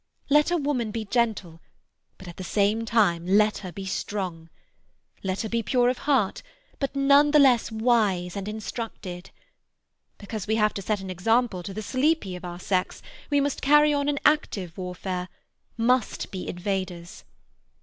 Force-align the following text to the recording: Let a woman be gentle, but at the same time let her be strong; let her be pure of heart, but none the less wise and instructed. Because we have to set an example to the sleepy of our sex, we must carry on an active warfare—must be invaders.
Let 0.31 0.49
a 0.49 0.57
woman 0.57 0.89
be 0.89 1.05
gentle, 1.05 1.59
but 2.17 2.27
at 2.27 2.37
the 2.37 2.43
same 2.43 2.85
time 2.85 3.23
let 3.27 3.59
her 3.59 3.71
be 3.71 3.85
strong; 3.85 4.49
let 5.23 5.41
her 5.41 5.47
be 5.49 5.61
pure 5.61 5.89
of 5.89 5.99
heart, 6.09 6.41
but 6.79 6.95
none 6.95 7.29
the 7.29 7.37
less 7.37 7.71
wise 7.71 8.35
and 8.35 8.47
instructed. 8.47 9.29
Because 10.17 10.47
we 10.47 10.55
have 10.55 10.73
to 10.73 10.81
set 10.81 11.01
an 11.01 11.11
example 11.11 11.61
to 11.61 11.71
the 11.71 11.83
sleepy 11.83 12.35
of 12.35 12.43
our 12.43 12.59
sex, 12.59 13.03
we 13.29 13.39
must 13.39 13.61
carry 13.61 13.93
on 13.93 14.09
an 14.09 14.17
active 14.25 14.75
warfare—must 14.75 16.31
be 16.31 16.47
invaders. 16.47 17.23